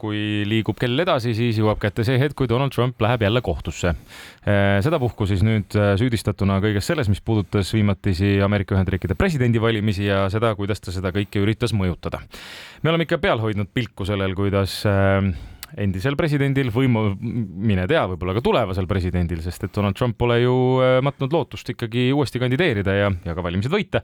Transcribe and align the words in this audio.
kui 0.00 0.44
liigub 0.48 0.78
kell 0.80 1.04
edasi, 1.04 1.34
siis 1.36 1.58
jõuab 1.60 1.80
kätte 1.82 2.04
see 2.06 2.18
hetk, 2.20 2.36
kui 2.38 2.48
Donald 2.50 2.72
Trump 2.74 3.00
läheb 3.04 3.26
jälle 3.26 3.42
kohtusse. 3.44 3.94
sedapuhku 4.86 5.26
siis 5.28 5.44
nüüd 5.46 5.76
süüdistatuna 6.00 6.58
kõiges 6.64 6.88
selles, 6.88 7.10
mis 7.12 7.20
puudutas 7.20 7.72
viimatisi 7.74 8.38
Ameerika 8.44 8.74
Ühendriikide 8.74 9.14
presidendivalimisi 9.18 10.08
ja 10.08 10.24
seda, 10.32 10.54
kuidas 10.56 10.80
ta 10.80 10.94
seda 10.94 11.12
kõike 11.12 11.42
üritas 11.44 11.76
mõjutada. 11.76 12.22
me 12.82 12.90
oleme 12.90 13.04
ikka 13.08 13.18
peal 13.18 13.40
hoidnud 13.40 13.68
pilku 13.74 14.08
sellel, 14.08 14.34
kuidas 14.34 14.80
endisel 15.78 16.16
presidendil 16.18 16.70
või 16.74 16.88
mine 16.90 17.86
tea, 17.90 18.02
võib-olla 18.10 18.34
ka 18.36 18.42
tulevasel 18.44 18.88
presidendil, 18.90 19.42
sest 19.44 19.66
et 19.66 19.74
Donald 19.74 19.98
Trump 19.98 20.18
pole 20.18 20.40
ju 20.42 20.54
äh, 20.82 20.98
matnud 21.04 21.32
lootust 21.34 21.70
ikkagi 21.74 22.08
uuesti 22.16 22.40
kandideerida 22.42 22.96
ja, 22.96 23.10
ja 23.26 23.36
ka 23.36 23.44
valimised 23.44 23.72
võita. 23.72 24.02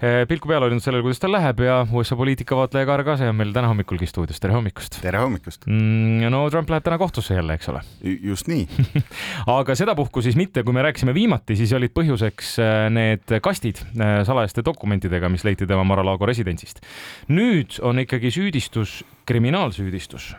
Äh, 0.00 0.22
pilku 0.30 0.50
peal 0.50 0.64
hoidnud 0.64 0.84
sellele, 0.84 1.04
kuidas 1.04 1.22
tal 1.22 1.34
läheb 1.34 1.62
ja 1.64 1.80
USA 1.92 2.18
poliitikavaatleja 2.20 2.88
Kaar 2.88 3.04
Kase 3.06 3.28
on 3.30 3.38
meil 3.38 3.54
täna 3.56 3.70
hommikulgi 3.72 4.08
stuudios, 4.10 4.40
tere 4.42 4.54
hommikust! 4.56 5.00
tere 5.02 5.22
hommikust 5.22 5.66
mm,! 5.68 6.28
no 6.32 6.44
Trump 6.52 6.70
läheb 6.72 6.86
täna 6.86 7.00
kohtusse 7.00 7.36
jälle, 7.36 7.58
eks 7.58 7.72
ole? 7.72 7.82
just 8.30 8.50
nii 8.50 8.66
aga 9.58 9.76
sedapuhku 9.78 10.22
siis 10.24 10.38
mitte, 10.40 10.64
kui 10.66 10.76
me 10.76 10.84
rääkisime 10.86 11.14
viimati, 11.16 11.58
siis 11.58 11.74
olid 11.76 11.94
põhjuseks 11.96 12.54
äh, 12.62 12.86
need 12.94 13.38
kastid 13.42 13.82
salajaste 13.96 14.64
dokumentidega, 14.64 15.28
mis 15.32 15.44
leiti 15.46 15.68
tema 15.68 15.84
Mar-a-Lago 15.86 16.28
residentsist. 16.28 16.80
nüüd 17.28 17.78
on 17.86 18.00
ikkagi 18.02 18.32
süüdistus, 18.34 19.00
kriminaalsüüdistus 19.28 20.32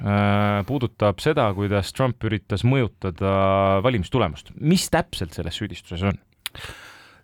puudutab 0.68 1.22
seda, 1.24 1.48
kuidas 1.58 1.94
Trump 1.96 2.24
üritas 2.28 2.66
mõjutada 2.68 3.34
valimistulemust. 3.86 4.54
mis 4.56 4.88
täpselt 4.94 5.34
selles 5.38 5.60
süüdistuses 5.62 6.04
on? 6.12 6.20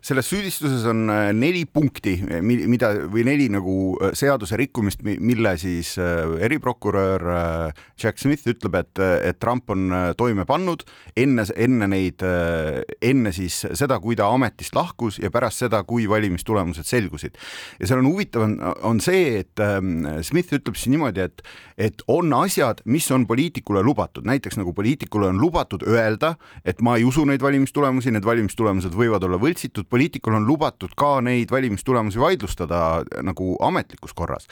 Selles 0.07 0.29
süüdistuses 0.29 0.85
on 0.87 1.09
äh, 1.11 1.29
neli 1.35 1.65
punkti, 1.67 2.13
mida 2.41 2.93
või 3.11 3.25
neli 3.27 3.49
nagu 3.51 3.97
äh, 3.99 4.13
seaduse 4.15 4.55
rikkumist, 4.59 5.01
mille 5.03 5.51
siis 5.59 5.95
äh, 5.99 6.37
eriprokurör 6.47 7.25
Jack 7.99 8.21
Smith 8.21 8.47
ütleb, 8.47 8.77
et, 8.79 9.01
et 9.27 9.39
Trump 9.41 9.69
on 9.73 9.89
toime 10.17 10.45
pannud 10.47 10.85
enne, 11.17 11.43
enne 11.57 11.89
neid, 11.91 12.23
enne 13.03 13.33
siis 13.35 13.59
seda, 13.77 13.97
kui 14.03 14.15
ta 14.17 14.29
ametist 14.31 14.75
lahkus 14.77 15.17
ja 15.19 15.31
pärast 15.33 15.63
seda, 15.63 15.81
kui 15.87 16.05
valimistulemused 16.09 16.87
selgusid. 16.87 17.35
ja 17.79 17.89
seal 17.89 18.01
on 18.03 18.09
huvitav, 18.11 18.45
on, 18.45 18.55
on 18.87 19.01
see, 19.03 19.41
et 19.41 19.63
ähm, 19.63 20.05
Smith 20.25 20.53
ütleb 20.55 20.77
siis 20.77 20.91
niimoodi, 20.93 21.25
et, 21.25 21.43
et 21.89 22.05
on 22.11 22.31
asjad, 22.37 22.83
mis 22.85 23.09
on 23.11 23.27
poliitikule 23.27 23.83
lubatud, 23.83 24.27
näiteks 24.29 24.59
nagu 24.61 24.73
poliitikule 24.77 25.31
on 25.33 25.41
lubatud 25.41 25.83
öelda, 25.87 26.35
et 26.63 26.81
ma 26.85 26.95
ei 26.97 27.07
usu 27.07 27.25
neid 27.27 27.43
valimistulemusi, 27.43 28.13
need 28.15 28.27
valimistulemused 28.27 28.95
võivad 28.95 29.25
olla 29.27 29.41
võltsitud 29.41 29.89
poliitikul 29.97 30.37
on 30.37 30.45
lubatud 30.45 30.93
ka 30.97 31.17
neid 31.25 31.49
valimistulemusi 31.51 32.19
vaidlustada 32.21 33.01
nagu 33.25 33.55
ametlikus 33.65 34.13
korras. 34.13 34.45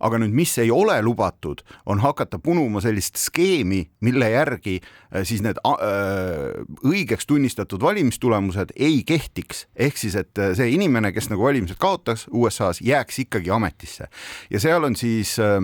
aga 0.00 0.16
nüüd, 0.16 0.32
mis 0.32 0.54
ei 0.56 0.70
ole 0.72 0.94
lubatud, 1.04 1.60
on 1.84 1.98
hakata 2.00 2.38
punuma 2.40 2.80
sellist 2.80 3.18
skeemi, 3.20 3.82
mille 4.00 4.30
järgi 4.32 4.78
äh, 4.80 5.26
siis 5.28 5.42
need 5.44 5.60
äh, 5.60 5.76
õigeks 6.88 7.28
tunnistatud 7.28 7.82
valimistulemused 7.84 8.72
ei 8.76 9.02
kehtiks, 9.04 9.66
ehk 9.76 10.00
siis, 10.00 10.16
et 10.16 10.40
äh, 10.40 10.54
see 10.56 10.70
inimene, 10.72 11.12
kes 11.12 11.28
nagu 11.28 11.44
valimised 11.44 11.76
kaotas 11.80 12.24
USA-s, 12.32 12.80
jääks 12.80 13.20
ikkagi 13.26 13.52
ametisse 13.52 14.08
ja 14.50 14.60
seal 14.60 14.88
on 14.88 14.96
siis 14.96 15.36
äh, 15.36 15.60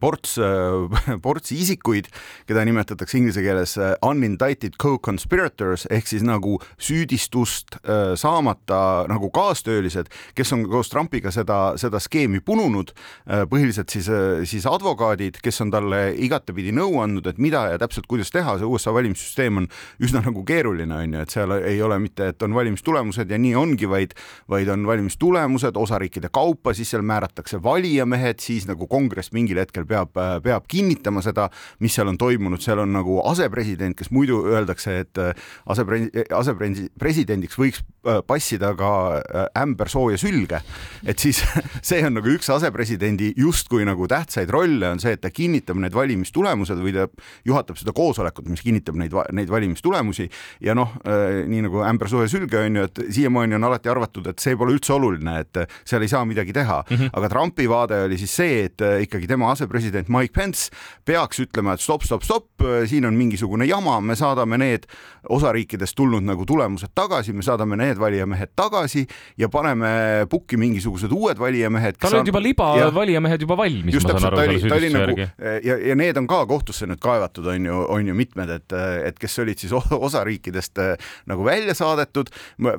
ports, 0.00 0.36
ports 1.24 1.52
isikuid, 1.54 2.08
keda 2.48 2.64
nimetatakse 2.66 3.18
inglise 3.18 3.42
keeles 3.44 3.76
äh, 3.78 3.94
unindicted 4.04 4.76
co-conspirators 4.80 5.86
ehk 5.94 6.08
siis 6.10 6.24
nagu 6.26 6.56
süüdistust 6.80 7.78
äh, 7.82 8.14
saamata 8.18 9.06
nagu 9.10 9.30
kaastöölised, 9.34 10.10
kes 10.38 10.52
on 10.56 10.64
koos 10.68 10.90
Trumpiga 10.92 11.32
seda, 11.34 11.74
seda 11.80 12.00
skeemi 12.02 12.40
pununud, 12.44 12.92
äh, 13.28 13.44
põhiliselt 13.50 13.92
siis, 13.92 14.10
siis 14.48 14.66
advokaadid, 14.68 15.40
kes 15.44 15.62
on 15.64 15.72
talle 15.74 16.02
igatepidi 16.18 16.72
nõu 16.76 17.00
andnud, 17.02 17.28
et 17.30 17.40
mida 17.42 17.66
ja 17.72 17.80
täpselt 17.80 18.08
kuidas 18.10 18.32
teha, 18.34 18.58
see 18.58 18.68
USA 18.68 18.94
valimissüsteem 18.96 19.62
on 19.62 19.68
üsna 20.04 20.22
nagu 20.24 20.44
keeruline, 20.48 20.94
on 20.94 21.18
ju, 21.18 21.24
et 21.24 21.34
seal 21.34 21.54
ei 21.58 21.80
ole 21.84 21.98
mitte, 22.02 22.30
et 22.32 22.42
on 22.46 22.56
valimistulemused 22.56 23.30
ja 23.30 23.40
nii 23.40 23.54
ongi, 23.58 23.88
vaid, 23.90 24.14
vaid 24.50 24.70
on 24.72 24.86
valimistulemused 24.88 25.76
osariikide 25.78 26.32
kaupa, 26.32 26.74
siis 26.76 26.92
seal 26.94 27.04
määratakse 27.06 27.60
valijamehed, 27.62 28.40
siis 28.42 28.68
nagu 28.68 28.88
kongress 28.90 29.32
mingil 29.36 29.60
hetkel 29.60 29.67
hetkel 29.68 29.86
peab, 29.88 30.16
peab 30.42 30.66
kinnitama 30.70 31.22
seda, 31.24 31.48
mis 31.84 31.94
seal 31.94 32.08
on 32.08 32.18
toimunud, 32.18 32.62
seal 32.64 32.80
on 32.82 32.92
nagu 32.96 33.20
asepresident, 33.28 33.96
kes 33.98 34.10
muidu 34.14 34.40
öeldakse, 34.48 34.98
et 35.04 35.20
äh, 35.20 35.48
asepre-, 35.68 36.08
asepresidendiks 36.34 37.58
võiks 37.60 37.82
äh, 38.08 38.20
passida 38.26 38.72
ka 38.78 38.92
äh, 39.18 39.46
ämber 39.62 39.90
sooja 39.92 40.18
sülge. 40.20 40.62
et 41.04 41.18
siis 41.18 41.42
see 41.88 42.00
on 42.06 42.18
nagu 42.18 42.32
üks 42.32 42.48
asepresidendi 42.52 43.32
justkui 43.38 43.84
nagu 43.88 44.08
tähtsaid 44.08 44.50
rolle 44.50 44.94
on 44.94 45.02
see, 45.02 45.14
et 45.16 45.22
ta 45.22 45.30
kinnitab 45.34 45.78
need 45.80 45.94
valimistulemused 45.94 46.80
või 46.82 46.94
ta 46.96 47.08
juhatab 47.46 47.78
seda 47.80 47.94
koosolekut, 47.96 48.48
mis 48.48 48.64
kinnitab 48.64 48.96
neid, 48.98 49.14
neid 49.36 49.52
valimistulemusi 49.52 50.28
ja 50.64 50.74
noh, 50.78 50.96
nii 51.04 51.64
nagu 51.66 51.82
ämber 51.86 52.10
sooja 52.10 52.30
sülge 52.30 52.58
on 52.60 52.80
ju, 52.80 52.86
et 52.88 53.02
siiamaani 53.14 53.56
on 53.58 53.68
alati 53.68 53.90
arvatud, 53.92 54.26
et 54.30 54.42
see 54.42 54.56
pole 54.58 54.74
üldse 54.76 54.94
oluline, 54.94 55.38
et 55.44 55.62
seal 55.88 56.04
ei 56.04 56.10
saa 56.10 56.24
midagi 56.28 56.54
teha 56.56 56.80
mm, 56.82 56.96
-hmm. 56.96 57.10
aga 57.18 57.28
Trumpi 57.32 57.68
vaade 57.68 58.02
oli 58.06 58.18
siis 58.18 58.36
see, 58.40 58.64
et 58.68 58.84
ikkagi 59.04 59.28
tema 59.30 59.47
asepresident 59.52 60.08
Mike 60.12 60.34
Pence 60.34 60.68
peaks 61.06 61.40
ütlema, 61.44 61.74
et 61.74 61.84
stopp, 61.84 62.04
stopp, 62.06 62.26
stopp, 62.26 62.64
siin 62.88 63.06
on 63.08 63.16
mingisugune 63.18 63.68
jama, 63.68 63.98
me 64.00 64.16
saadame 64.18 64.58
need 64.60 64.86
osariikidest 65.28 65.96
tulnud 65.98 66.24
nagu 66.24 66.46
tulemused 66.48 66.92
tagasi, 66.96 67.34
me 67.36 67.44
saadame 67.44 67.78
need 67.80 67.98
valijamehed 68.00 68.54
tagasi 68.56 69.04
ja 69.38 69.48
paneme 69.52 70.26
pukki 70.30 70.56
mingisugused 70.60 71.12
uued 71.12 71.38
valijamehed. 71.38 71.98
tal 72.00 72.18
olid 72.20 72.32
juba 72.32 72.42
liba 72.42 72.68
ja, 72.78 72.88
valijamehed 72.94 73.44
juba 73.44 73.56
valmis. 73.56 73.94
just 73.94 74.08
täpselt, 74.08 74.34
ta 74.34 74.46
oli, 74.46 74.60
ta 74.62 74.78
oli 74.78 74.92
nagu 74.94 75.18
ja, 75.64 75.78
ja 75.90 75.98
need 75.98 76.16
on 76.20 76.28
ka 76.30 76.44
kohtusse 76.46 76.88
nüüd 76.88 77.00
kaevatud, 77.02 77.46
on 77.52 77.66
ju, 77.66 77.80
on 77.88 78.08
ju 78.08 78.16
mitmed, 78.16 78.50
et, 78.58 78.76
et 79.10 79.18
kes 79.18 79.38
olid 79.44 79.60
siis 79.60 79.72
osariikidest 80.08 80.80
nagu 81.28 81.44
välja 81.44 81.74
saadetud, 81.76 82.30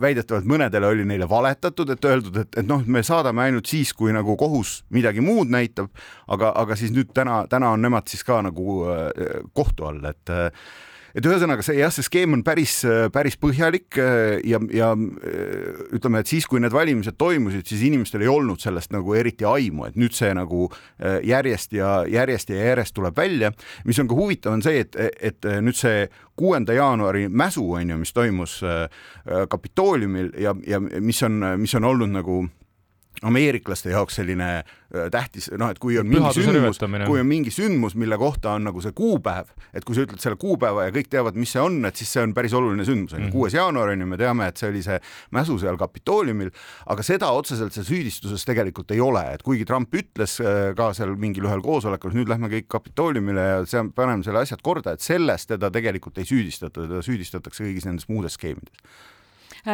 väidetavalt 0.01 0.47
mõnedele 0.49 0.89
oli 0.89 1.05
neile 1.07 1.29
valetatud, 1.29 1.89
et 1.93 2.05
öeldud, 2.05 2.37
et, 2.43 2.59
et 2.61 2.67
noh, 2.67 2.83
me 2.85 3.03
saadame 3.05 3.47
ainult 3.47 3.69
siis, 3.69 3.93
kui 3.93 4.13
nagu 4.15 4.35
kohus 4.39 4.79
midagi 4.95 5.23
muud 5.23 5.51
näitab, 5.53 5.91
aga, 6.27 6.53
aga 6.59 6.77
siis 6.79 6.93
nüüd 6.95 7.13
täna, 7.15 7.43
täna 7.51 7.73
on 7.75 7.83
nemad 7.83 8.09
siis 8.09 8.25
ka 8.27 8.41
nagu 8.45 8.83
äh, 8.91 9.41
kohtu 9.57 9.89
all, 9.89 10.05
et 10.09 10.33
äh, 10.33 10.49
et 11.17 11.25
ühesõnaga 11.25 11.63
see 11.65 11.79
jah, 11.79 11.89
see 11.89 12.05
skeem 12.05 12.35
on 12.37 12.43
päris, 12.45 12.83
päris 13.09 13.33
põhjalik 13.41 13.97
äh, 13.97 14.35
ja, 14.45 14.59
ja 14.69 14.91
ütleme, 15.95 16.21
et 16.21 16.29
siis, 16.29 16.45
kui 16.45 16.61
need 16.61 16.75
valimised 16.75 17.17
toimusid, 17.17 17.65
siis 17.65 17.81
inimestel 17.87 18.21
ei 18.21 18.29
olnud 18.29 18.61
sellest 18.61 18.93
nagu 18.93 19.15
eriti 19.17 19.47
aimu, 19.49 19.87
et 19.89 19.97
nüüd 19.97 20.13
see 20.13 20.29
nagu 20.37 20.67
järjest 21.25 21.73
ja 21.73 22.03
järjest 22.05 22.53
ja 22.53 22.61
järjest 22.69 22.93
tuleb 22.99 23.17
välja. 23.17 23.49
mis 23.89 23.99
on 23.99 24.11
ka 24.11 24.19
huvitav, 24.19 24.53
on 24.53 24.61
see, 24.61 24.85
et, 24.85 24.95
et 25.17 25.49
nüüd 25.65 25.81
see 25.81 26.05
kuuenda 26.37 26.77
jaanuari 26.77 27.25
mäsu 27.27 27.65
on 27.73 27.89
ju, 27.89 27.97
mis 27.97 28.13
toimus 28.13 28.59
Kapitooliumil 29.49 30.31
ja, 30.37 30.53
ja 30.67 30.79
mis 30.79 31.23
on, 31.25 31.41
mis 31.57 31.73
on 31.75 31.89
olnud 31.89 32.13
nagu 32.21 32.43
ameeriklaste 33.25 33.91
jaoks 33.91 34.15
selline 34.19 34.47
äh, 34.59 35.07
tähtis, 35.11 35.49
noh, 35.59 35.71
et 35.73 35.79
kui 35.81 35.97
on 35.99 36.07
mingi 36.07 36.31
sündmus, 36.37 36.79
kui 36.79 37.19
on 37.19 37.27
mingi 37.27 37.51
sündmus, 37.51 37.95
mille 37.99 38.15
kohta 38.19 38.53
on 38.55 38.69
nagu 38.69 38.81
see 38.83 38.93
kuupäev, 38.95 39.49
et 39.75 39.85
kui 39.87 39.97
sa 39.97 40.05
ütled 40.05 40.21
selle 40.23 40.39
kuupäeva 40.39 40.87
ja 40.87 40.93
kõik 40.95 41.09
teavad, 41.11 41.35
mis 41.39 41.51
see 41.55 41.63
on, 41.63 41.81
et 41.89 41.99
siis 41.99 42.13
see 42.15 42.23
on 42.23 42.33
päris 42.37 42.55
oluline 42.55 42.85
sündmus, 42.87 43.15
on 43.17 43.25
ju, 43.25 43.27
mhm. 43.27 43.35
kuues 43.35 43.57
jaanuar 43.57 43.91
on 43.93 44.05
ju, 44.05 44.07
me 44.13 44.19
teame, 44.21 44.47
et 44.49 44.61
see 44.61 44.71
oli 44.71 44.83
see 44.85 44.99
mäsu 45.35 45.59
seal 45.59 45.79
Kapitooliumil, 45.79 46.53
aga 46.93 47.05
seda 47.05 47.33
otseselt 47.35 47.75
seal 47.75 47.87
süüdistuses 47.89 48.47
tegelikult 48.47 48.95
ei 48.95 49.03
ole, 49.03 49.25
et 49.35 49.43
kuigi 49.45 49.67
Trump 49.67 49.95
ütles 49.99 50.39
äh, 50.43 50.71
ka 50.79 50.91
seal 50.97 51.13
mingil 51.19 51.49
ühel 51.49 51.63
koosolekul, 51.65 52.15
nüüd 52.15 52.31
lähme 52.31 52.51
kõik 52.55 52.71
Kapitooliumile 52.71 53.47
ja 53.49 53.61
seal 53.69 53.91
paneme 53.95 54.23
selle 54.27 54.45
asjad 54.45 54.63
korda, 54.63 54.95
et 54.95 55.03
selles 55.03 55.49
teda 55.49 55.71
tegelikult 55.73 56.23
ei 56.23 56.29
süüdistata, 56.29 56.87
teda 56.87 57.03
süüdistatakse 57.05 57.67
kõigis 57.67 57.89
nendes 57.89 58.07
muudes 58.07 58.39
skeemides 58.39 58.79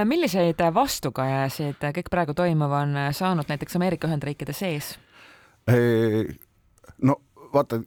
milliseid 0.05 0.61
vastukajasid 0.73 1.83
kõik 1.99 2.09
praegu 2.11 2.33
toimuv 2.33 2.71
on 2.71 2.97
saanud 3.11 3.49
näiteks 3.49 3.75
Ameerika 3.75 4.07
Ühendriikide 4.07 4.53
sees? 4.53 4.95
no 7.01 7.15
vaata, 7.53 7.81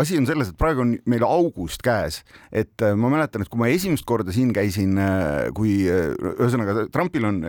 asi 0.00 0.18
on 0.18 0.26
selles, 0.28 0.50
et 0.50 0.58
praegu 0.58 0.82
on 0.84 0.92
meil 1.10 1.24
august 1.26 1.82
käes, 1.84 2.20
et 2.52 2.82
äh, 2.84 2.94
ma 2.98 3.10
mäletan, 3.12 3.44
et 3.44 3.50
kui 3.50 3.60
ma 3.60 3.68
esimest 3.72 4.06
korda 4.08 4.32
siin 4.34 4.52
käisin, 4.56 4.96
äh, 5.00 5.50
kui 5.56 5.84
äh, 5.90 6.12
ühesõnaga 6.32 6.86
Trumpil 6.92 7.26
on 7.28 7.40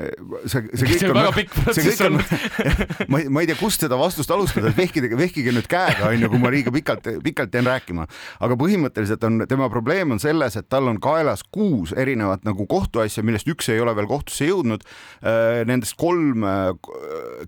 see, 0.45 0.63
see 0.75 0.89
kõik 0.89 1.01
see 1.01 1.11
on 1.11 1.19
väga 1.19 1.33
pikk 1.39 1.55
protsess 1.57 2.03
olnud 2.05 2.33
ma 3.11 3.21
ei, 3.21 3.29
ma 3.31 3.43
ei 3.43 3.49
tea, 3.49 3.59
kust 3.59 3.85
seda 3.85 3.99
vastust 3.99 4.33
alustada, 4.33 4.71
et 4.71 4.79
vehkige, 4.79 5.11
vehkige 5.19 5.53
nüüd 5.55 5.69
käega, 5.71 6.09
onju, 6.09 6.31
kui 6.33 6.41
ma 6.43 6.53
liiga 6.53 6.73
pikalt, 6.73 7.09
pikalt 7.25 7.55
jään 7.57 7.69
rääkima. 7.71 8.07
aga 8.47 8.57
põhimõtteliselt 8.59 9.27
on 9.27 9.45
tema 9.49 9.69
probleem 9.71 10.15
on 10.15 10.21
selles, 10.21 10.57
et 10.59 10.69
tal 10.71 10.89
on 10.91 10.99
kaelas 11.01 11.45
kuus 11.51 11.95
erinevat 11.97 12.45
nagu 12.47 12.67
kohtuasja, 12.69 13.23
millest 13.27 13.49
üks 13.51 13.71
ei 13.71 13.81
ole 13.81 13.93
veel 13.97 14.09
kohtusse 14.09 14.47
jõudnud. 14.47 14.83
Nendest 15.67 15.95
kolm 15.99 16.45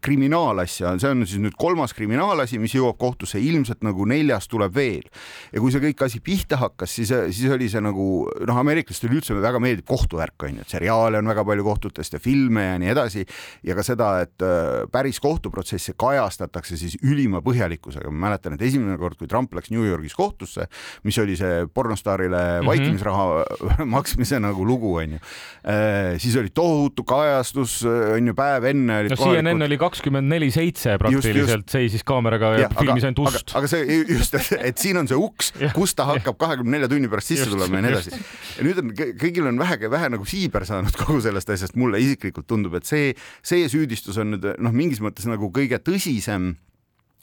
kriminaalasja, 0.03 0.93
see 1.01 1.11
on 1.11 1.23
siis 1.27 1.41
nüüd 1.41 1.55
kolmas 1.59 1.93
kriminaalasi, 1.95 2.59
mis 2.61 2.75
jõuab 2.75 2.99
kohtusse, 3.01 3.41
ilmselt 3.41 3.83
nagu 3.85 4.05
neljas 4.09 4.47
tuleb 4.51 4.73
veel 4.75 4.92
veel. 4.93 5.09
ja 5.53 5.63
kui 5.63 5.73
see 5.73 5.83
kõik 5.83 6.05
asi 6.05 6.21
pihta 6.23 6.59
hakkas, 6.61 6.93
siis, 6.99 7.11
siis 7.33 7.51
oli 7.53 7.69
see 7.71 7.81
nagu 7.83 8.07
noh, 8.47 8.61
ameeriklastele 8.61 9.17
üldse 9.17 9.37
väga 9.37 9.61
meeldib 9.63 9.87
kohtuvärk 9.89 10.47
on 10.47 10.59
ju, 10.59 10.65
et 10.65 10.75
seriaale 10.75 11.21
on 11.21 11.31
väga 11.31 11.45
palju 11.47 11.67
kohtutest 11.67 12.17
ja 12.17 12.21
filme 12.23 12.65
ja 12.67 12.79
nii 12.81 12.91
edasi 12.93 13.25
ja 13.65 13.77
ka 13.77 13.85
seda, 13.85 14.09
et 14.25 14.45
äh, 14.45 14.85
päris 14.93 15.19
kohtuprotsesse 15.23 15.95
kajastatakse 15.99 16.77
siis 16.79 16.97
ülima 17.03 17.43
põhjalikkusega. 17.45 18.11
ma 18.11 18.29
mäletan, 18.29 18.57
et 18.57 18.65
esimene 18.69 18.97
kord, 19.01 19.17
kui 19.19 19.29
Trump 19.31 19.53
läks 19.55 19.71
New 19.73 19.83
Yorgis 19.85 20.15
kohtusse, 20.17 20.67
mis 21.07 21.17
oli 21.21 21.37
see 21.39 21.65
pornostaarile 21.73 22.37
mm 22.37 22.59
-hmm. 22.59 22.71
vaikimisraha 22.71 23.85
maksmise 23.95 24.39
nagu 24.39 24.65
lugu 24.65 24.95
onju, 25.01 25.19
äh, 25.65 26.17
siis 26.17 26.35
oli 26.37 26.49
tohutu 26.53 27.03
kajastus 27.03 27.81
on 27.85 28.27
ju 28.27 28.33
päev 28.37 28.65
enne. 28.71 29.03
no 29.03 29.15
CNN 29.15 29.17
kohalikud... 29.17 29.65
oli 29.65 29.77
kakskümmend 29.77 30.29
neli 30.29 30.51
seitse 30.51 30.97
praktiliselt 31.01 31.69
seisis 31.69 32.03
kaameraga 32.07 32.53
ja, 32.53 32.65
ja 32.65 32.69
filmis 32.79 33.05
ainult 33.07 33.23
ust. 33.27 33.55
aga 33.57 33.69
see 33.69 33.99
just, 34.09 34.35
et 34.57 34.72
siin 34.81 34.99
on 35.01 35.09
see 35.09 35.19
uks, 35.19 35.53
kust 35.75 35.97
ta 35.99 36.07
hakkab 36.09 36.37
kahekümne 36.41 36.77
nelja 36.77 36.89
tunni 36.91 37.11
pärast 37.11 37.33
sisse 37.33 37.49
tulema 37.51 37.79
ja 37.79 37.85
nii 37.85 37.93
edasi. 37.93 38.21
ja 38.57 38.67
nüüd 38.67 38.83
on 38.83 38.91
kõigil 38.97 39.49
on 39.51 39.61
vähe, 39.61 39.79
vähe 39.93 40.11
nagu 40.15 40.27
siiber 40.29 40.65
saanud 40.69 40.95
kogu 41.01 41.21
sellest 41.25 41.53
asjast, 41.53 41.77
mulle 41.79 42.01
isiklikult 42.03 42.47
tundub, 42.49 42.77
et 42.79 42.89
see, 42.89 43.13
see 43.45 43.67
süüdistus 43.71 44.19
on 44.21 44.35
nüüd 44.35 44.53
noh, 44.57 44.75
mingis 44.75 45.03
mõttes 45.03 45.29
nagu 45.29 45.51
kõige 45.53 45.81
tõsisem 45.83 46.53
äh, 46.53 46.61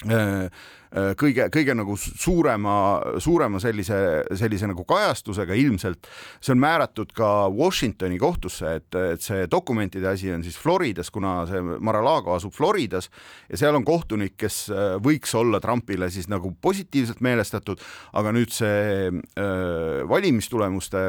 Äh, 0.09 0.49
kõige, 0.91 1.47
kõige 1.55 1.75
nagu 1.79 1.95
suurema, 1.97 2.75
suurema 3.23 3.61
sellise, 3.63 3.99
sellise 4.35 4.67
nagu 4.71 4.85
kajastusega 4.89 5.55
ilmselt. 5.55 6.09
see 6.41 6.55
on 6.55 6.61
määratud 6.63 7.13
ka 7.15 7.49
Washingtoni 7.55 8.19
kohtusse, 8.19 8.75
et, 8.81 8.95
et 8.95 9.23
see 9.23 9.47
dokumentide 9.51 10.09
asi 10.11 10.33
on 10.33 10.43
siis 10.43 10.59
Floridas, 10.59 11.11
kuna 11.11 11.47
see 11.47 11.61
Mar-a-Lago 11.63 12.35
asub 12.35 12.55
Floridas 12.55 13.11
ja 13.51 13.61
seal 13.61 13.79
on 13.79 13.85
kohtunik, 13.87 14.35
kes 14.41 14.59
äh, 14.71 14.97
võiks 15.03 15.35
olla 15.39 15.61
Trumpile 15.61 16.11
siis 16.11 16.29
nagu 16.31 16.53
positiivselt 16.63 17.21
meelestatud, 17.25 17.81
aga 18.19 18.33
nüüd 18.35 18.51
see 18.55 19.11
äh, 19.11 20.03
valimistulemuste 20.11 21.05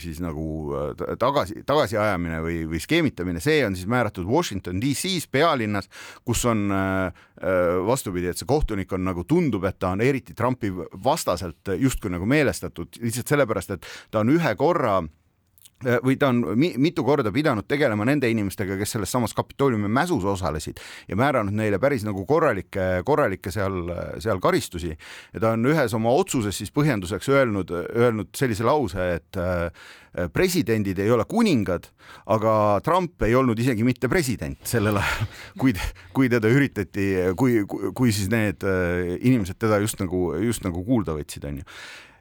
siis 0.00 0.20
nagu 0.24 0.46
äh, 0.74 1.16
tagasi, 1.20 1.60
tagasiajamine 1.66 2.40
või, 2.44 2.62
või 2.70 2.82
skeemitamine, 2.82 3.42
see 3.42 3.62
on 3.66 3.76
siis 3.78 3.88
määratud 3.90 4.26
Washington 4.28 4.80
DC-s, 4.82 5.28
pealinnas, 5.30 5.90
kus 6.26 6.44
on 6.48 6.66
äh, 6.74 7.26
vastupidi, 7.86 8.30
et 8.30 8.40
see 8.40 8.48
kohtunik 8.48 8.79
kodanik 8.80 8.92
on 8.92 9.04
nagu 9.04 9.24
tundub, 9.24 9.64
et 9.64 9.78
ta 9.78 9.92
on 9.94 10.00
eriti 10.00 10.34
Trumpi 10.34 10.70
vastaselt 11.04 11.68
justkui 11.78 12.10
nagu 12.10 12.26
meelestatud 12.26 13.00
lihtsalt 13.00 13.28
sellepärast, 13.28 13.70
et 13.70 13.86
ta 14.10 14.20
on 14.20 14.30
ühe 14.30 14.54
korra 14.56 15.02
või 16.04 16.16
ta 16.20 16.28
on 16.28 16.42
mitu 16.56 17.04
korda 17.06 17.32
pidanud 17.32 17.66
tegelema 17.68 18.04
nende 18.08 18.30
inimestega, 18.30 18.76
kes 18.80 18.96
selles 18.96 19.12
samas 19.12 19.34
Kapitooliumi 19.36 19.88
mäsus 19.88 20.24
osalesid 20.28 20.80
ja 21.08 21.16
määranud 21.16 21.56
neile 21.56 21.78
päris 21.80 22.04
nagu 22.04 22.26
korralikke, 22.28 23.02
korralikke 23.06 23.52
seal, 23.54 23.80
seal 24.20 24.42
karistusi. 24.42 24.96
ja 25.34 25.40
ta 25.40 25.54
on 25.56 25.64
ühes 25.70 25.94
oma 25.96 26.12
otsuses 26.12 26.58
siis 26.58 26.72
põhjenduseks 26.74 27.28
öelnud, 27.32 27.72
öelnud 27.72 28.34
sellise 28.36 28.64
lause, 28.64 29.12
et 29.16 29.40
Äh, 30.10 30.26
presidendid 30.32 30.98
ei 30.98 31.10
ole 31.14 31.22
kuningad, 31.24 31.84
aga 32.34 32.52
Trump 32.82 33.22
ei 33.22 33.34
olnud 33.38 33.58
isegi 33.62 33.84
mitte 33.86 34.08
president 34.10 34.58
sellel 34.66 34.98
ajal, 34.98 35.28
kui, 35.60 35.74
kui 36.10 36.26
teda 36.32 36.50
üritati, 36.50 37.04
kui, 37.38 37.60
kui, 37.70 37.92
kui 37.94 38.10
siis 38.14 38.26
need 38.32 38.66
äh, 38.66 39.14
inimesed 39.20 39.60
teda 39.62 39.78
just 39.78 40.02
nagu, 40.02 40.32
just 40.42 40.66
nagu 40.66 40.82
kuulda 40.82 41.14
võtsid, 41.14 41.46
onju 41.46 41.62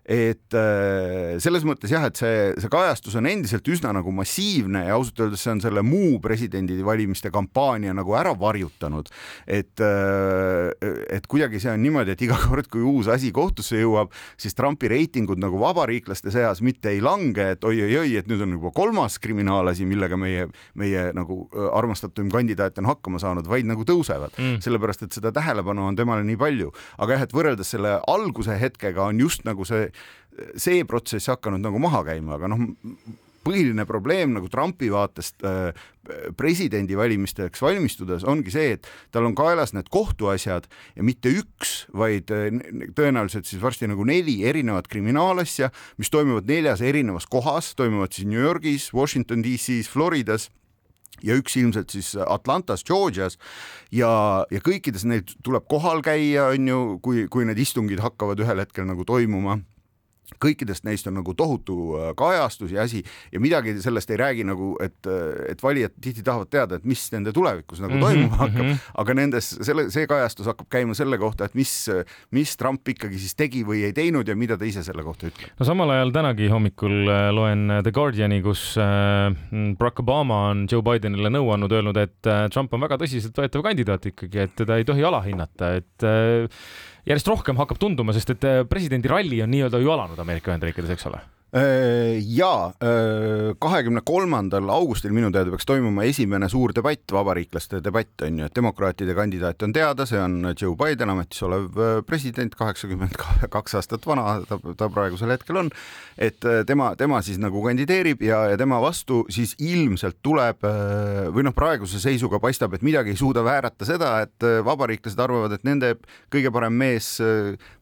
et 0.09 0.55
äh, 0.57 1.37
selles 1.37 1.61
mõttes 1.67 1.91
jah, 1.93 2.07
et 2.09 2.17
see, 2.17 2.37
see 2.57 2.71
kajastus 2.71 3.13
on 3.19 3.27
endiselt 3.29 3.67
üsna 3.69 3.91
nagu 3.93 4.09
massiivne 4.15 4.81
ja 4.87 4.95
ausalt 4.97 5.21
öeldes 5.21 5.43
see 5.45 5.51
on 5.53 5.61
selle 5.61 5.83
muu 5.85 6.17
presidendivalimiste 6.23 7.29
kampaania 7.33 7.93
nagu 7.93 8.15
ära 8.17 8.33
varjutanud. 8.33 9.11
et, 9.45 9.77
äh, 9.85 10.71
et 11.13 11.27
kuidagi 11.29 11.61
see 11.61 11.69
on 11.69 11.83
niimoodi, 11.85 12.15
et 12.15 12.23
iga 12.25 12.39
kord, 12.47 12.65
kui 12.73 12.81
uus 12.81 13.09
asi 13.13 13.29
kohtusse 13.35 13.77
jõuab, 13.77 14.09
siis 14.39 14.57
Trumpi 14.57 14.89
reitingud 14.89 15.37
nagu 15.41 15.61
vabariiklaste 15.61 16.33
seas 16.33 16.63
mitte 16.65 16.89
ei 16.89 17.03
lange, 17.05 17.51
et 17.53 17.69
oi-oi-oi, 17.69 18.17
et 18.17 18.31
nüüd 18.31 18.41
on 18.47 18.57
juba 18.57 18.73
kolmas 18.73 19.19
kriminaalasi, 19.21 19.85
millega 19.85 20.17
meie, 20.17 20.49
meie 20.73 21.05
nagu 21.13 21.43
äh, 21.53 21.69
armastatum 21.77 22.33
kandidaat 22.33 22.81
on 22.81 22.89
hakkama 22.89 23.21
saanud, 23.21 23.45
vaid 23.49 23.69
nagu 23.69 23.85
tõusevad 23.85 24.33
mm., 24.33 24.57
sellepärast 24.65 25.05
et 25.05 25.21
seda 25.21 25.29
tähelepanu 25.37 25.85
on 25.85 26.01
temale 26.01 26.25
nii 26.25 26.41
palju. 26.41 26.73
aga 26.97 27.19
jah, 27.19 27.29
et 27.29 27.37
võrreldes 27.37 27.77
selle 27.77 27.99
alguse 28.09 28.57
hetkega 28.57 29.05
on 29.13 29.21
just 29.21 29.45
nagu 29.45 29.69
see 29.69 29.85
see 30.59 30.85
protsess 30.87 31.31
hakanud 31.31 31.63
nagu 31.63 31.81
maha 31.81 32.03
käima, 32.07 32.37
aga 32.37 32.49
noh, 32.51 32.63
põhiline 33.45 33.85
probleem 33.87 34.33
nagu 34.35 34.49
Trumpi 34.51 34.89
vaatest 34.91 35.45
äh, 35.47 35.87
presidendivalimisteks 36.37 37.61
valmistudes 37.63 38.25
ongi 38.27 38.53
see, 38.53 38.75
et 38.77 38.89
tal 39.13 39.27
on 39.29 39.35
kaelas 39.37 39.73
need 39.75 39.89
kohtuasjad 39.93 40.67
ja 40.97 41.05
mitte 41.05 41.31
üks, 41.41 41.87
vaid 41.95 42.31
äh, 42.35 42.49
tõenäoliselt 42.97 43.49
siis 43.49 43.61
varsti 43.63 43.89
nagu 43.89 44.05
neli 44.07 44.39
erinevat 44.49 44.89
kriminaalasja, 44.91 45.71
mis 46.01 46.13
toimuvad 46.13 46.49
neljas 46.49 46.83
erinevas 46.85 47.27
kohas, 47.29 47.73
toimuvad 47.79 48.15
siis 48.15 48.29
New 48.29 48.41
Yorgis, 48.41 48.91
Washington 48.95 49.43
DC-s, 49.45 49.89
Floridas 49.91 50.49
ja 51.25 51.35
üks 51.35 51.57
ilmselt 51.59 51.91
siis 51.91 52.13
Atlantas, 52.15 52.85
Georgias. 52.87 53.35
Ja, 53.91 54.45
ja 54.51 54.61
kõikides 54.63 55.03
neid 55.09 55.33
tuleb 55.43 55.65
kohal 55.71 56.03
käia, 56.05 56.51
on 56.53 56.69
ju, 56.69 56.79
kui, 57.03 57.25
kui 57.31 57.47
need 57.49 57.59
istungid 57.59 57.99
hakkavad 58.03 58.39
ühel 58.39 58.63
hetkel 58.63 58.87
nagu 58.87 59.03
toimuma 59.07 59.59
kõikidest 60.37 60.85
neist 60.87 61.07
on 61.09 61.17
nagu 61.19 61.33
tohutu 61.37 61.77
äh, 61.97 62.11
kajastus 62.17 62.73
ja 62.75 62.83
asi 62.85 63.01
ja 63.33 63.41
midagi 63.41 63.75
sellest 63.81 64.11
ei 64.13 64.19
räägi 64.19 64.45
nagu, 64.47 64.71
et, 64.83 64.97
äh, 65.09 65.51
et 65.53 65.63
valijad 65.63 65.95
tihti 66.01 66.23
tahavad 66.25 66.51
teada, 66.51 66.79
et 66.79 66.87
mis 66.87 67.01
nende 67.13 67.33
tulevikus 67.35 67.81
nagu 67.81 67.95
mm 67.95 67.99
-hmm, 67.99 68.05
toimuma 68.05 68.41
hakkab 68.43 68.65
mm, 68.65 68.71
-hmm. 68.71 68.93
aga 69.03 69.13
nendes 69.13 69.49
selle, 69.61 69.89
see 69.91 70.07
kajastus 70.07 70.49
hakkab 70.51 70.69
käima 70.69 70.93
selle 70.93 71.17
kohta, 71.17 71.45
et 71.45 71.55
mis, 71.55 71.89
mis 72.31 72.57
Trump 72.57 72.87
ikkagi 72.87 73.19
siis 73.19 73.35
tegi 73.35 73.63
või 73.63 73.83
ei 73.87 73.93
teinud 73.93 74.27
ja 74.27 74.35
mida 74.35 74.57
ta 74.57 74.65
ise 74.65 74.83
selle 74.83 75.03
kohta 75.03 75.27
ütleb. 75.27 75.49
no 75.59 75.65
samal 75.65 75.89
ajal 75.89 76.11
tänagi 76.11 76.47
hommikul 76.47 77.09
äh, 77.09 77.29
loen 77.33 77.71
The 77.83 77.91
Guardiani, 77.91 78.41
kus 78.41 78.75
Barack 79.77 79.99
Obama 79.99 80.49
on 80.49 80.67
Joe 80.71 80.81
Bidenile 80.81 81.29
nõu 81.29 81.51
andnud, 81.53 81.71
öelnud, 81.71 81.97
et 81.97 82.21
Trump 82.53 82.73
on 82.73 82.81
väga 82.81 82.97
tõsiseltvõetav 82.97 83.63
kandidaat 83.63 84.05
ikkagi, 84.05 84.45
et 84.45 84.55
teda 84.55 84.77
ei 84.77 84.85
tohi 84.85 85.03
alahinnata, 85.03 85.73
et 85.79 86.07
järjest 87.07 87.27
rohkem 87.31 87.59
hakkab 87.61 87.79
tunduma, 87.81 88.15
sest 88.15 88.35
et 88.35 88.47
äh, 88.47 88.61
presidendi 88.69 89.11
ralli 89.11 89.43
on 89.43 89.51
nii-öelda 89.53 89.81
ju 89.83 89.91
alanud 89.95 90.19
Ameerika 90.19 90.51
Ühendriikides, 90.51 90.91
eks 90.95 91.07
ole 91.11 91.21
ja 91.51 92.51
äh, 92.83 93.55
kahekümne 93.59 94.03
kolmandal 94.05 94.69
augustil 94.69 95.13
minu 95.15 95.31
teada 95.33 95.49
peaks 95.49 95.65
toimuma 95.65 96.03
esimene 96.05 96.49
suur 96.49 96.73
debatt, 96.75 97.09
vabariiklaste 97.09 97.79
debatt 97.81 98.21
on 98.27 98.37
ju, 98.37 98.49
et 98.49 98.55
demokraatide 98.55 99.15
kandidaat 99.17 99.65
on 99.65 99.73
teada, 99.73 100.05
see 100.05 100.19
on 100.21 100.51
Joe 100.53 100.75
Biden, 100.77 101.09
ametis 101.09 101.41
olev 101.47 101.79
äh, 101.79 101.95
president, 102.05 102.53
kaheksakümmend 102.59 103.17
kaks 103.55 103.79
aastat 103.79 104.05
vana 104.05 104.43
ta, 104.49 104.59
ta 104.77 104.91
praegusel 104.93 105.33
hetkel 105.33 105.63
on. 105.63 105.71
et 106.19 106.43
tema, 106.67 106.91
tema 106.99 107.21
siis 107.25 107.39
nagu 107.41 107.63
kandideerib 107.63 108.21
ja, 108.21 108.43
ja 108.51 108.57
tema 108.59 108.77
vastu 108.83 109.23
siis 109.31 109.55
ilmselt 109.63 110.19
tuleb 110.21 110.65
või 111.33 111.45
noh, 111.47 111.53
praeguse 111.55 112.01
seisuga 112.01 112.41
paistab, 112.43 112.75
et 112.75 112.83
midagi 112.85 113.13
ei 113.13 113.19
suuda 113.19 113.41
väärata 113.45 113.87
seda, 113.87 114.11
et 114.25 114.47
vabariiklased 114.65 115.19
arvavad, 115.23 115.55
et 115.55 115.63
nende 115.67 115.93
kõige 116.29 116.51
parem 116.53 116.75
mees 116.75 117.15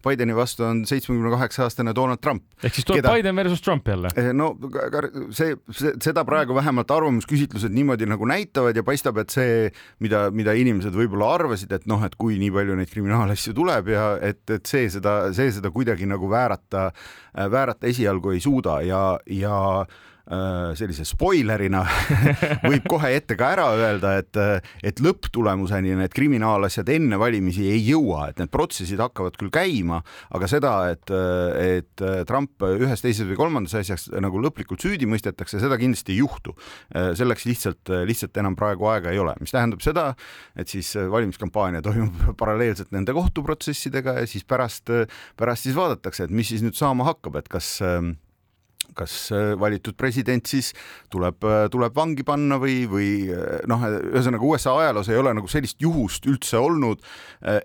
Bideni 0.08 0.36
vastu 0.36 0.64
on 0.64 0.86
seitsmekümne 0.88 1.30
kaheksa 1.34 1.66
aastane 1.66 1.94
Donald 1.96 2.22
Trump. 2.24 2.44
ehk 2.64 2.78
siis 2.78 2.86
tuleb 2.88 3.04
keda... 3.04 3.14
Biden 3.18 3.36
versus 3.36 3.57
versus 3.58 3.62
Trump 3.62 3.88
jälle? 3.88 4.10
Eh, 4.16 4.34
no 4.34 4.56
see, 5.32 5.56
see, 5.72 5.94
seda 6.02 6.24
praegu 6.26 6.56
vähemalt 6.56 6.92
arvamusküsitlused 6.92 7.74
niimoodi 7.74 8.08
nagu 8.10 8.26
näitavad 8.26 8.76
ja 8.76 8.84
paistab, 8.84 9.18
et 9.18 9.34
see, 9.34 9.70
mida, 10.00 10.28
mida 10.32 10.54
inimesed 10.54 10.96
võib-olla 10.96 11.34
arvasid, 11.38 11.72
et 11.74 11.88
noh, 11.90 12.04
et 12.06 12.16
kui 12.16 12.38
nii 12.40 12.52
palju 12.54 12.78
neid 12.78 12.92
kriminaalasju 12.92 13.56
tuleb 13.58 13.94
ja 13.94 14.08
et, 14.22 14.44
et 14.50 14.66
see 14.66 14.90
seda, 14.94 15.34
see 15.36 15.52
seda 15.56 15.72
kuidagi 15.74 16.08
nagu 16.10 16.30
väärata, 16.30 16.90
väärata 17.52 17.88
esialgu 17.88 18.36
ei 18.36 18.44
suuda 18.44 18.82
ja, 18.86 19.02
ja 19.26 19.58
sellise 20.28 21.06
spoilerina 21.08 21.84
võib 22.70 22.88
kohe 22.92 23.14
ette 23.16 23.38
ka 23.40 23.52
ära 23.56 23.68
öelda, 23.78 24.18
et, 24.20 24.40
et 24.84 25.00
lõpptulemuseni 25.04 25.96
need 25.96 26.12
kriminaalasjad 26.16 26.90
enne 26.92 27.20
valimisi 27.20 27.70
ei 27.72 27.80
jõua, 27.86 28.28
et 28.32 28.42
need 28.42 28.52
protsessid 28.52 29.00
hakkavad 29.00 29.38
küll 29.40 29.54
käima, 29.54 30.02
aga 30.36 30.50
seda, 30.52 30.74
et, 30.92 31.14
et 31.64 32.06
Trump 32.28 32.68
ühes, 32.68 33.04
teises 33.04 33.28
või 33.30 33.40
kolmandas 33.40 33.78
asjas 33.80 34.10
nagu 34.20 34.42
lõplikult 34.44 34.84
süüdi 34.84 35.08
mõistetakse, 35.08 35.62
seda 35.64 35.80
kindlasti 35.80 36.18
ei 36.18 36.20
juhtu. 36.20 36.58
selleks 36.92 37.48
lihtsalt, 37.48 37.96
lihtsalt 38.10 38.38
enam 38.44 38.60
praegu 38.60 38.92
aega 38.92 39.16
ei 39.16 39.24
ole, 39.24 39.36
mis 39.40 39.56
tähendab 39.56 39.84
seda, 39.86 40.10
et 40.60 40.68
siis 40.68 40.92
valimiskampaania 40.98 41.84
toimub 41.86 42.34
paralleelselt 42.42 42.92
nende 42.92 43.16
kohtuprotsessidega 43.16 44.20
ja 44.22 44.28
siis 44.28 44.44
pärast, 44.44 44.92
pärast 45.40 45.70
siis 45.70 45.78
vaadatakse, 45.78 46.28
et 46.28 46.36
mis 46.36 46.52
siis 46.52 46.66
nüüd 46.66 46.76
saama 46.76 47.08
hakkab, 47.08 47.40
et 47.40 47.48
kas 47.52 47.78
kas 48.98 49.16
äh, 49.36 49.54
valitud 49.60 49.98
president 50.00 50.48
siis 50.50 50.74
tuleb, 51.14 51.46
tuleb 51.72 51.96
vangi 51.96 52.26
panna 52.28 52.60
või, 52.62 52.80
või 52.90 53.10
noh, 53.70 53.86
ühesõnaga 54.12 54.48
USA 54.48 54.76
ajaloos 54.84 55.12
ei 55.12 55.20
ole 55.20 55.34
nagu 55.38 55.50
sellist 55.52 55.82
juhust 55.82 56.28
üldse 56.28 56.60
olnud, 56.60 57.04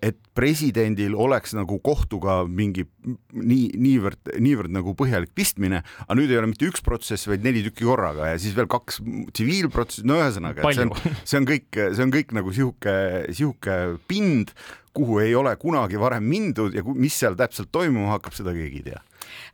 et 0.05 0.19
presidendil 0.37 1.15
oleks 1.19 1.55
nagu 1.57 1.79
kohtuga 1.85 2.43
mingi 2.49 2.85
nii, 3.33 3.73
niivõrd, 3.77 4.33
niivõrd 4.41 4.73
nagu 4.73 4.95
põhjalik 4.99 5.33
pistmine, 5.37 5.83
aga 6.07 6.19
nüüd 6.19 6.33
ei 6.33 6.41
ole 6.41 6.51
mitte 6.53 6.69
üks 6.69 6.85
protsess, 6.85 7.29
vaid 7.31 7.45
neli 7.45 7.65
tükki 7.67 7.87
korraga 7.89 8.33
ja 8.33 8.41
siis 8.41 8.57
veel 8.57 8.71
kaks 8.71 9.01
tsiviilprotsessi, 9.33 10.07
no 10.09 10.21
ühesõnaga, 10.21 10.65
see 10.73 10.87
on, 10.87 10.95
see 11.29 11.41
on 11.41 11.49
kõik, 11.49 11.81
see 11.83 12.07
on 12.07 12.15
kõik 12.15 12.37
nagu 12.39 12.55
sihuke, 12.57 12.97
sihuke 13.33 13.79
pind, 14.11 14.55
kuhu 14.97 15.23
ei 15.25 15.35
ole 15.37 15.55
kunagi 15.61 16.01
varem 16.01 16.25
mindud 16.29 16.75
ja 16.77 16.85
mis 16.85 17.17
seal 17.17 17.37
täpselt 17.39 17.73
toimuma 17.73 18.17
hakkab, 18.17 18.37
seda 18.37 18.55
keegi 18.57 18.83
ei 18.83 18.89
tea. 18.93 19.01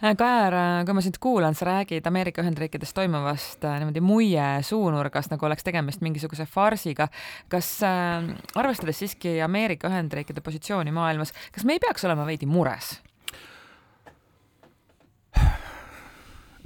Äh, 0.02 0.14
Kajar, 0.16 0.54
äh, 0.54 0.84
kui 0.87 0.94
ma 0.94 1.02
sind 1.04 1.18
kuulan, 1.22 1.56
sa 1.58 1.66
räägid 1.68 2.06
Ameerika 2.06 2.42
Ühendriikides 2.42 2.94
toimuvast 2.94 3.64
äh, 3.64 3.78
niimoodi 3.82 4.02
muie 4.04 4.46
suunurgast, 4.62 5.32
nagu 5.34 5.46
oleks 5.46 5.66
tegemist 5.66 6.04
mingisuguse 6.04 6.46
farsiga. 6.46 7.08
kas 7.48 7.72
äh, 7.82 8.30
arvestades 8.54 9.02
siiski 9.02 9.40
Ameerika 9.42 9.90
Ühendriikide 9.90 10.40
positsiooni 10.44 10.94
maailmas, 10.94 11.34
kas 11.52 11.64
me 11.64 11.78
ei 11.78 11.82
peaks 11.82 12.04
olema 12.04 12.26
veidi 12.26 12.46
mures? 12.46 12.98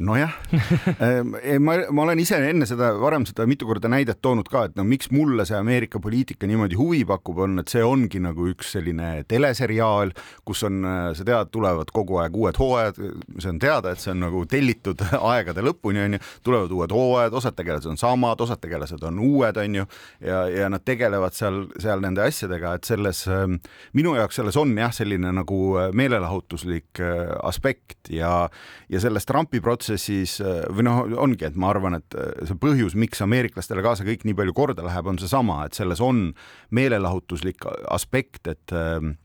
Nojah. 0.04 0.32
Ehm, 1.02 1.34
ma, 1.62 1.74
ma 1.94 2.04
olen 2.04 2.20
ise 2.22 2.36
enne 2.46 2.66
seda, 2.68 2.92
varem 3.00 3.24
seda 3.26 3.44
mitu 3.48 3.66
korda 3.66 3.88
näidet 3.90 4.20
toonud 4.22 4.48
ka, 4.50 4.66
et 4.68 4.76
no 4.78 4.84
miks 4.86 5.08
mulle 5.14 5.44
see 5.48 5.56
Ameerika 5.58 6.00
poliitika 6.02 6.46
niimoodi 6.48 6.76
huvi 6.78 7.02
pakub, 7.08 7.40
on, 7.46 7.58
et 7.62 7.72
see 7.72 7.82
ongi 7.86 8.20
nagu 8.22 8.46
üks 8.50 8.74
selline 8.76 9.24
teleseriaal, 9.30 10.12
kus 10.46 10.62
on, 10.68 10.82
sa 11.16 11.26
tead, 11.26 11.50
tulevad 11.54 11.90
kogu 11.94 12.20
aeg 12.22 12.36
uued 12.38 12.60
hooajad, 12.60 13.00
see 13.38 13.50
on 13.50 13.60
teada, 13.62 13.92
et 13.92 14.02
see 14.02 14.12
on 14.14 14.22
nagu 14.26 14.44
tellitud 14.50 15.02
aegade 15.32 15.64
lõpuni 15.64 16.04
onju, 16.04 16.22
tulevad 16.46 16.76
uued 16.76 16.94
hooajad, 16.96 17.38
osad 17.42 17.58
tegelased 17.58 17.90
on 17.90 18.00
samad, 18.00 18.44
osad 18.44 18.62
tegelased 18.62 19.02
on 19.08 19.22
uued, 19.22 19.58
onju, 19.64 19.88
ja, 20.22 20.44
ja 20.52 20.70
nad 20.72 20.84
tegelevad 20.86 21.36
seal, 21.38 21.64
seal 21.82 22.04
nende 22.04 22.24
asjadega, 22.26 22.76
et 22.78 22.90
selles, 22.90 23.24
ehm, 23.30 23.58
minu 23.98 24.14
jaoks 24.18 24.40
selles 24.40 24.58
on 24.60 24.76
jah, 24.78 24.94
selline 24.94 25.32
nagu 25.40 25.62
meelelahutuslik 25.96 27.02
äh, 27.02 27.34
aspekt 27.42 28.12
ja, 28.12 28.48
ja 28.92 29.02
selles 29.02 29.26
Trumpi 29.28 29.62
protsessis 29.62 29.91
protsessis 29.92 30.40
äh, 30.40 30.62
või 30.72 30.86
noh, 30.86 31.02
ongi, 31.20 31.44
et 31.46 31.56
ma 31.56 31.72
arvan, 31.72 31.98
et 31.98 32.16
äh, 32.16 32.46
see 32.48 32.58
põhjus, 32.60 32.96
miks 32.98 33.22
ameeriklastele 33.24 33.82
ka 33.84 33.96
see 33.98 34.08
kõik 34.08 34.24
nii 34.26 34.36
palju 34.38 34.54
korda 34.56 34.84
läheb, 34.86 35.06
on 35.06 35.18
seesama, 35.20 35.64
et 35.66 35.76
selles 35.76 36.00
on 36.00 36.30
meelelahutuslik 36.70 37.66
aspekt, 37.90 38.46
et 38.48 38.72
ähm, 38.72 39.18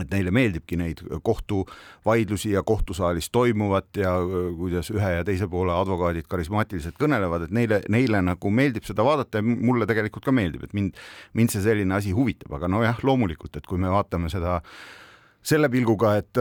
et 0.00 0.08
neile 0.08 0.30
meeldibki 0.32 0.78
neid 0.80 1.02
kohtuvaidlusi 1.20 2.54
ja 2.54 2.62
kohtusaalis 2.64 3.26
toimuvat 3.28 4.00
ja 4.00 4.14
äh, 4.22 4.46
kuidas 4.56 4.88
ühe 4.92 5.10
ja 5.18 5.24
teise 5.24 5.48
poole 5.52 5.74
advokaadid 5.76 6.28
karismaatiliselt 6.32 6.96
kõnelevad, 7.00 7.46
et 7.46 7.52
neile, 7.52 7.82
neile 7.92 8.22
nagu 8.24 8.52
meeldib 8.52 8.88
seda 8.88 9.04
vaadata 9.04 9.42
ja 9.42 9.44
mulle 9.44 9.88
tegelikult 9.88 10.24
ka 10.24 10.32
meeldib, 10.32 10.64
et 10.64 10.72
mind, 10.76 10.96
mind 11.36 11.52
see 11.52 11.64
selline 11.64 11.96
asi 11.98 12.16
huvitab, 12.16 12.56
aga 12.56 12.72
nojah, 12.72 13.04
loomulikult, 13.04 13.56
et 13.56 13.68
kui 13.68 13.80
me 13.80 13.92
vaatame 13.92 14.32
seda 14.32 14.60
äh, 14.60 14.82
selle 15.42 15.66
pilguga, 15.72 16.14
et, 16.20 16.38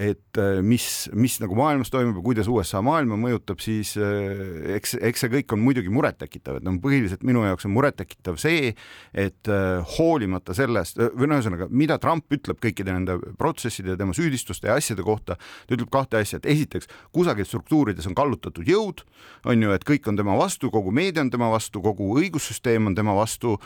et 0.00 0.40
mis, 0.64 0.86
mis 1.16 1.36
nagu 1.40 1.56
maailmas 1.56 1.88
toimub 1.92 2.18
ja 2.18 2.24
kuidas 2.24 2.50
USA 2.52 2.82
maailma 2.84 3.16
mõjutab, 3.20 3.62
siis 3.64 3.94
eh, 3.96 4.74
eks, 4.76 4.98
eks 5.08 5.24
see 5.24 5.32
kõik 5.32 5.54
on 5.56 5.62
muidugi 5.64 5.92
murettekitav, 5.92 6.58
et 6.60 6.66
noh, 6.66 6.76
põhiliselt 6.84 7.24
minu 7.26 7.46
jaoks 7.46 7.64
on 7.68 7.72
murettekitav 7.72 8.36
see, 8.40 8.74
et 9.16 9.50
hoolimata 9.96 10.54
sellest 10.56 11.00
või 11.00 11.30
no 11.30 11.38
ühesõnaga, 11.38 11.70
mida 11.72 11.96
Trump 12.02 12.28
ütleb 12.36 12.60
kõikide 12.60 12.92
nende 12.92 13.16
protsesside 13.40 13.94
ja 13.94 14.00
tema 14.00 14.12
süüdistuste 14.16 14.68
ja 14.68 14.76
asjade 14.76 15.04
kohta, 15.06 15.38
ta 15.40 15.76
ütleb 15.76 15.88
kahte 15.92 16.20
asja, 16.20 16.42
et 16.42 16.50
esiteks 16.52 16.90
kusagil 17.16 17.48
struktuurides 17.48 18.08
on 18.10 18.18
kallutatud 18.18 18.68
jõud, 18.68 19.00
on 19.48 19.64
ju, 19.64 19.72
et 19.72 19.88
kõik 19.88 20.12
on 20.12 20.20
tema 20.20 20.36
vastu, 20.36 20.68
kogu 20.72 20.92
meedia 20.92 21.24
on 21.24 21.32
tema 21.32 21.48
vastu, 21.52 21.80
kogu 21.84 22.12
õigussüsteem 22.20 22.90
on 22.90 22.96
tema 22.98 23.14
vastu. 23.16 23.56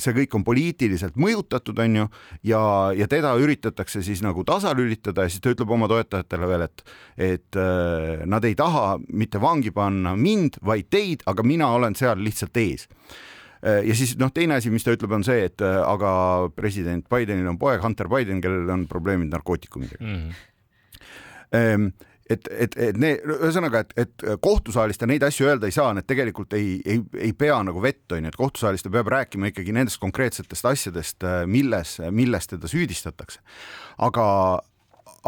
See 0.00 0.14
kõik 0.16 0.34
on 0.38 0.44
poliitiliselt 0.46 1.18
mõjutatud, 1.20 1.78
on 1.84 1.98
ju, 2.00 2.06
ja, 2.48 2.62
ja 2.96 3.08
teda 3.10 3.34
üritatakse 3.36 3.49
üritatakse 3.50 4.02
siis 4.06 4.22
nagu 4.22 4.44
tasalülitada 4.46 5.26
ja 5.26 5.32
siis 5.32 5.42
ta 5.42 5.52
ütleb 5.54 5.70
oma 5.74 5.88
toetajatele 5.90 6.48
veel, 6.50 6.66
et, 6.68 6.84
et 7.30 7.58
äh, 7.58 8.22
nad 8.30 8.46
ei 8.46 8.54
taha 8.58 8.94
mitte 9.10 9.42
vangi 9.42 9.74
panna 9.74 10.14
mind, 10.16 10.60
vaid 10.66 10.90
teid, 10.90 11.26
aga 11.30 11.44
mina 11.46 11.72
olen 11.74 11.98
seal 11.98 12.22
lihtsalt 12.22 12.60
ees 12.62 12.86
äh, 13.64 13.82
ja 13.88 13.96
siis 13.98 14.16
noh, 14.20 14.32
teine 14.34 14.60
asi, 14.60 14.72
mis 14.72 14.86
ta 14.86 14.94
ütleb, 14.94 15.16
on 15.18 15.26
see, 15.26 15.48
et 15.50 15.64
äh, 15.64 15.80
aga 15.82 16.12
president 16.56 17.08
Bidenil 17.10 17.50
on 17.50 17.58
poeg 17.58 17.82
Hunter 17.84 18.08
Biden, 18.12 18.40
kellel 18.44 18.70
on 18.70 18.86
probleemid 18.90 19.32
narkootikumidega 19.34 20.04
mm. 20.04 20.22
-hmm 21.50 21.90
et, 22.30 22.48
et, 22.50 22.76
et 22.88 22.98
need, 23.00 23.24
ühesõnaga, 23.36 23.82
et, 23.84 23.92
et 24.04 24.26
kohtusaalis 24.42 25.00
ta 25.00 25.08
neid 25.10 25.24
asju 25.26 25.48
öelda 25.48 25.70
ei 25.70 25.74
saa, 25.74 25.92
need 25.96 26.06
tegelikult 26.08 26.54
ei, 26.58 26.78
ei, 26.86 27.02
ei 27.18 27.32
pea 27.36 27.58
nagu 27.66 27.82
vett, 27.82 28.06
on 28.14 28.24
ju, 28.24 28.32
et 28.32 28.38
kohtusaalis 28.38 28.86
ta 28.86 28.92
peab 28.94 29.10
rääkima 29.12 29.50
ikkagi 29.50 29.74
nendest 29.76 30.00
konkreetsetest 30.02 30.70
asjadest, 30.70 31.26
milles, 31.50 31.98
milles 32.14 32.50
teda 32.50 32.70
süüdistatakse. 32.70 33.42
aga, 33.98 34.26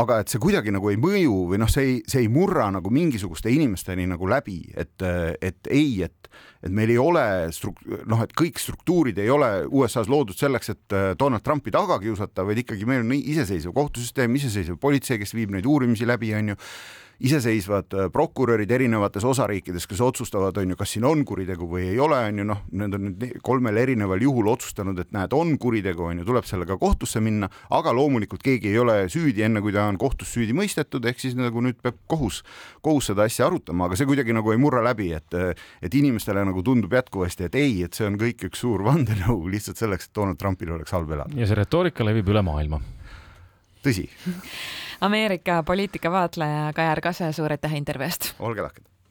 aga 0.01 0.23
et 0.23 0.33
see 0.33 0.41
kuidagi 0.41 0.73
nagu 0.73 0.89
ei 0.89 0.97
mõju 1.01 1.35
või 1.51 1.59
noh, 1.61 1.69
see 1.71 1.85
ei, 1.85 1.97
see 2.09 2.23
ei 2.25 2.31
murra 2.33 2.71
nagu 2.73 2.93
mingisuguste 2.93 3.53
inimesteni 3.53 4.07
nagu 4.09 4.29
läbi, 4.31 4.63
et, 4.79 4.95
et 5.05 5.69
ei, 5.69 6.01
et, 6.07 6.31
et 6.65 6.73
meil 6.73 6.95
ei 6.95 6.99
ole 7.01 7.25
struk-, 7.53 7.83
noh, 8.09 8.23
et 8.25 8.33
kõik 8.39 8.61
struktuurid 8.63 9.21
ei 9.21 9.29
ole 9.33 9.51
USA-s 9.69 10.09
loodud 10.13 10.39
selleks, 10.39 10.73
et 10.73 10.97
Donald 11.21 11.45
Trumpi 11.45 11.75
taga 11.75 12.01
kiusata, 12.01 12.47
vaid 12.49 12.63
ikkagi 12.65 12.89
meil 12.89 13.05
on 13.05 13.13
iseseisev 13.19 13.77
kohtusüsteem, 13.77 14.41
iseseisev 14.41 14.81
politsei, 14.81 15.21
kes 15.21 15.37
viib 15.37 15.53
neid 15.53 15.69
uurimisi 15.69 16.09
läbi, 16.09 16.33
on 16.41 16.55
ju 16.55 16.61
iseseisvad 17.23 17.95
äh, 17.95 18.09
prokurörid 18.13 18.71
erinevates 18.71 19.25
osariikides, 19.25 19.87
kes 19.87 20.01
otsustavad, 20.03 20.57
on 20.59 20.73
ju, 20.73 20.79
kas 20.79 20.95
siin 20.97 21.07
on 21.07 21.23
kuritegu 21.27 21.69
või 21.71 21.87
ei 21.93 22.01
ole, 22.03 22.19
on 22.29 22.41
ju, 22.43 22.47
noh, 22.49 22.63
need 22.75 22.97
on 22.99 23.05
nüüd 23.07 23.37
kolmel 23.47 23.79
erineval 23.83 24.23
juhul 24.23 24.51
otsustanud, 24.53 24.99
et 24.99 25.13
näed, 25.15 25.37
on 25.37 25.55
kuritegu, 25.63 26.09
on 26.09 26.23
ju, 26.23 26.27
tuleb 26.29 26.49
sellega 26.49 26.77
kohtusse 26.81 27.23
minna, 27.23 27.49
aga 27.71 27.95
loomulikult 27.95 28.43
keegi 28.43 28.73
ei 28.73 28.81
ole 28.83 28.99
süüdi, 29.13 29.45
enne 29.47 29.63
kui 29.63 29.75
ta 29.75 29.87
on 29.91 30.01
kohtus 30.03 30.35
süüdi 30.35 30.57
mõistetud, 30.57 31.07
ehk 31.07 31.23
siis 31.23 31.39
nagu 31.39 31.63
nüüd 31.63 31.79
peab 31.83 32.01
kohus, 32.11 32.43
kohus 32.83 33.13
seda 33.13 33.29
asja 33.31 33.47
arutama, 33.47 33.87
aga 33.87 33.99
see 33.99 34.09
kuidagi 34.11 34.35
nagu 34.35 34.55
ei 34.55 34.61
murra 34.61 34.83
läbi, 34.85 35.13
et, 35.15 35.39
et 35.83 35.99
inimestele 36.03 36.43
nagu 36.49 36.67
tundub 36.67 36.95
jätkuvasti, 36.99 37.47
et 37.47 37.59
ei, 37.61 37.83
et 37.87 37.95
see 37.95 38.09
on 38.09 38.19
kõik 38.19 38.49
üks 38.51 38.65
suur 38.67 38.83
vandenõu 38.87 39.45
lihtsalt 39.53 39.79
selleks, 39.79 40.11
et 40.11 40.19
Donald 40.19 40.43
Trumpil 40.43 40.75
oleks 40.75 40.95
halb 40.95 41.15
elada. 41.15 41.39
ja 41.39 41.47
see 41.47 41.59
retoorika 41.59 42.07
levib 42.07 42.35
üle 42.35 42.43
maailma. 42.43 42.83
tõsi 43.83 44.09
Ameerika 45.03 45.63
poliitikavaatleja 45.67 46.73
Kajar 46.75 47.01
Kase, 47.03 47.33
suur 47.35 47.51
aitäh 47.51 47.75
intervjuu 47.75 48.07
eest! 48.07 48.29
olge 48.39 48.63
lahked! 48.63 48.92